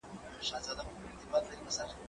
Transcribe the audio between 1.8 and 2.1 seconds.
دی،